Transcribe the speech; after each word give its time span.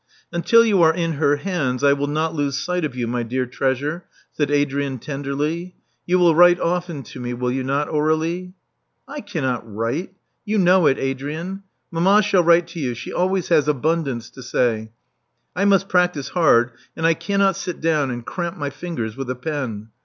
Until 0.31 0.65
you 0.65 0.81
are 0.81 0.95
in 0.95 1.11
her 1.11 1.35
hands, 1.35 1.83
I 1.83 1.93
will 1.93 2.07
not 2.07 2.33
lose 2.33 2.57
sight 2.57 2.83
of 2.83 2.95
you, 2.95 3.05
my 3.05 3.21
dear 3.21 3.45
treasure,*' 3.45 4.05
said 4.31 4.49
Adrian 4.49 4.97
tenderly. 4.97 5.75
You 6.07 6.17
will 6.17 6.33
write 6.33 6.59
often 6.59 7.03
to 7.03 7.19
me, 7.19 7.35
will 7.35 7.51
you 7.51 7.63
not, 7.63 7.87
Aur^lie? 7.87 8.53
I 9.07 9.21
cannot 9.21 9.61
write— 9.63 10.13
you 10.51 10.57
know 10.57 10.87
it, 10.87 10.97
Adrian. 10.97 11.61
Mamma 11.91 12.23
shall 12.23 12.43
write 12.43 12.65
to 12.69 12.79
you: 12.79 12.95
she 12.95 13.13
always 13.13 13.49
has 13.49 13.67
abundance 13.67 14.31
to 14.31 14.41
say. 14.41 14.91
I 15.55 15.65
must 15.65 15.87
practise 15.87 16.29
hard; 16.29 16.71
and 16.97 17.05
I 17.05 17.13
cannot 17.13 17.55
sit 17.55 17.79
down 17.79 18.09
and 18.09 18.25
cramp 18.25 18.57
my 18.57 18.71
fingers 18.71 19.15
with 19.15 19.29
a 19.29 19.35
pen. 19.35 19.89